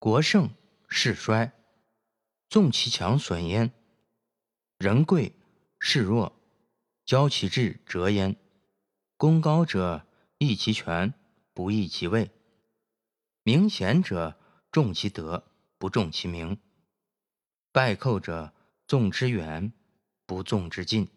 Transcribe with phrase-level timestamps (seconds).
[0.00, 0.48] 国盛
[0.88, 1.52] 势衰，
[2.48, 3.68] 纵其强损焉；
[4.78, 5.34] 人贵
[5.78, 6.40] 势弱，
[7.04, 8.34] 骄其志折焉。
[9.18, 10.06] 功高者
[10.38, 11.12] 益其权，
[11.52, 12.30] 不益其位；
[13.42, 14.40] 明贤者
[14.72, 16.56] 重其德，不重其名；
[17.70, 18.54] 败寇者
[18.86, 19.70] 纵之远，
[20.24, 21.10] 不纵之近。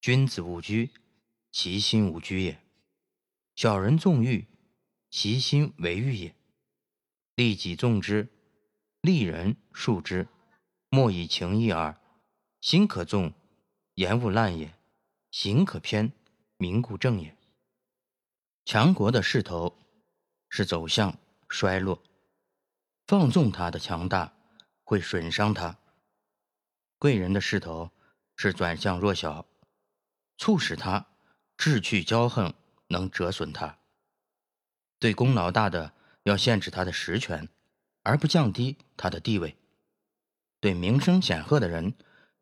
[0.00, 0.92] 君子务居，
[1.50, 2.54] 其心无居也；
[3.56, 4.46] 小人纵欲，
[5.10, 6.36] 其心为欲也。
[7.40, 8.28] 利己纵之，
[9.00, 10.28] 利人恕之，
[10.90, 11.98] 莫以情义耳。
[12.60, 13.32] 心可纵，
[13.94, 14.74] 言勿滥也；
[15.30, 16.12] 行可偏，
[16.58, 17.34] 名固正也。
[18.66, 19.74] 强国的势头
[20.50, 22.02] 是走向衰落，
[23.06, 24.34] 放纵他的强大
[24.84, 25.78] 会损伤他；
[26.98, 27.90] 贵人的势头
[28.36, 29.46] 是转向弱小，
[30.36, 31.06] 促使他
[31.56, 32.52] 志趣骄横，
[32.88, 33.78] 能折损他。
[34.98, 35.94] 对功劳大的。
[36.24, 37.48] 要限制他的实权，
[38.02, 39.56] 而不降低他的地位；
[40.60, 41.94] 对名声显赫的人，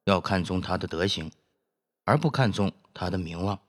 [0.05, 1.30] 要看重他的德行，
[2.05, 3.61] 而不看重他的名望。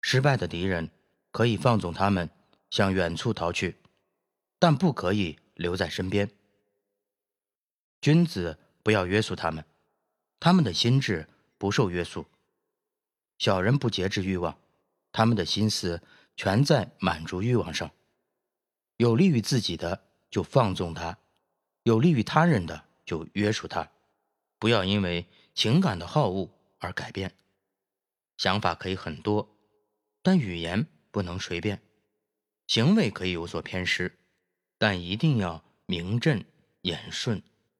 [0.00, 0.90] 失败的敌人
[1.30, 2.30] 可以放纵他们
[2.70, 3.76] 向远处逃去，
[4.58, 6.30] 但不可以留在身边。
[8.00, 9.64] 君子不要约束他们，
[10.38, 12.26] 他们的心智不受约束；
[13.38, 14.56] 小人不节制欲望，
[15.10, 16.00] 他们的心思
[16.36, 17.90] 全在满足欲望上。
[18.98, 21.16] 有利于自己的就放纵他，
[21.84, 23.88] 有利于他人的就约束他。
[24.58, 25.24] 不要因为
[25.54, 27.32] 情感的好恶而改变。
[28.36, 29.56] 想法可以很多，
[30.20, 31.78] 但语言不能随便；
[32.66, 34.18] 行为可以有所偏失，
[34.78, 36.44] 但一定要名正
[36.80, 37.40] 言顺。